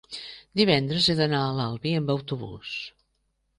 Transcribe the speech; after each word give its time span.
divendres 0.59 1.09
he 1.09 1.15
d'anar 1.19 1.43
a 1.49 1.53
l'Albi 1.59 1.95
amb 2.01 2.11
autobús. 2.17 2.75